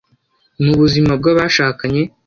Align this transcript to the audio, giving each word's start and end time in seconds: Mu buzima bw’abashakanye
Mu 0.63 0.73
buzima 0.79 1.11
bw’abashakanye 1.19 2.01